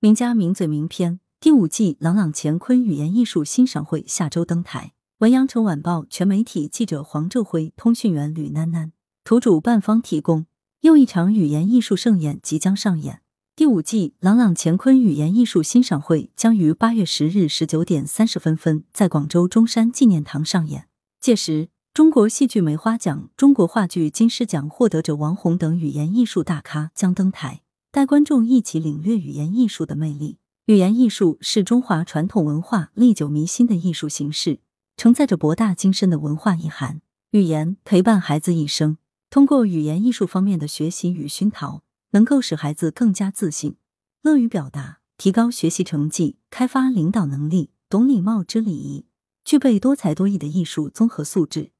[0.00, 4.92] 名家名嘴名篇第五季朗朗乾坤语言艺术欣赏会下周登台。
[5.18, 8.92] 文阳城晚报全媒体记者黄昼辉，通讯员吕囡囡，
[9.24, 10.46] 图主办方提供。
[10.82, 13.22] 又一场语言艺术盛宴即将上演。
[13.56, 20.86] 第五季朗朗乾坤语言艺术欣赏会将于八月十日十九点三十分分在广州中山纪念堂上演。
[21.20, 30.38] 届时，中国戏剧梅花奖、中国话剧金狮奖获得者王红等语言艺术大咖将登台，带观众一起领略语言艺术的魅力。
[30.66, 34.60] 语言艺术是中华传统文化历久弥新的艺术形式，
[34.96, 37.00] 承载着博大精深的文化意涵。
[37.30, 38.98] 语言陪伴孩子一生，
[39.30, 41.82] 通过语言艺术方面的学习与熏陶。
[42.12, 43.76] 能够使孩子更加自信、
[44.22, 49.04] 乐于表达，提高学习成绩，开发领导能力，懂礼貌、知礼仪，
[49.44, 51.70] 具备多才多艺的艺术综合素质。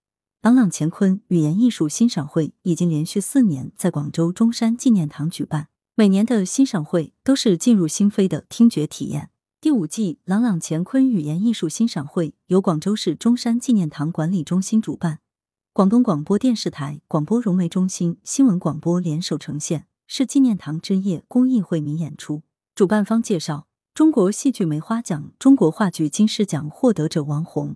[0.42, 9.30] 朗朗乾坤语言艺术欣赏会已经连续四年在广州中山纪念堂举办，每年的欣赏会都是进入心扉的听觉体验。
[9.60, 15.18] 第五季朗朗乾坤语言艺术欣赏会由广州市中山纪念堂管理中心主办，
[15.72, 19.88] 广东广播电视台广播融媒中心、新闻广播联手呈现。
[20.06, 22.44] 是纪念堂之夜公益惠民演出。
[22.77, 27.74] 主办方介绍：中国戏剧梅花奖、中国话剧金狮奖获得者王红，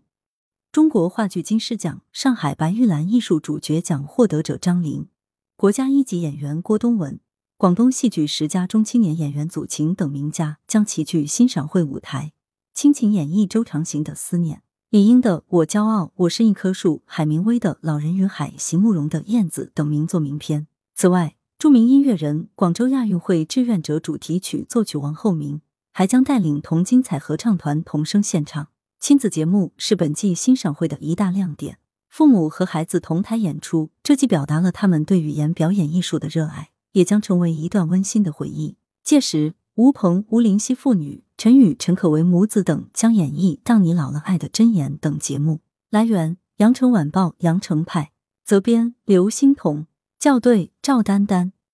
[0.70, 5.08] 中国话剧金狮奖、上海白玉兰艺术主角奖获得者张琳，
[5.56, 7.18] 国家一级演员郭东文，
[7.62, 12.32] 广东戏剧十佳中青年演员祖琴等名家将齐聚欣赏会舞台，
[12.74, 20.66] 倾情演绎周长行的思念，李英的《我骄傲》，我是一棵树，海明威的《老人与海》，席慕容的《燕子》等名作名篇。
[20.96, 25.60] 此外，著名音乐人、广州亚运会志愿者主题曲作曲王厚明
[25.92, 28.66] 还将带领同精彩合唱团同声献唱。
[28.98, 38.76] 亲子节目是本季欣赏会的一大亮点，父母和孩子同台演出，这既表达了他们对语言表演艺术的热爱，也将成为一段温馨的回忆。
[39.02, 45.60] 届时，吴鹏、吴林熙父女、陈宇、陈可为母子等将演绎《当你老了爱的箴言》等节目。
[45.90, 48.12] 来源：羊城晚报羊城派，
[48.44, 49.86] 责编：刘欣彤，
[50.18, 51.52] 校对：赵丹丹。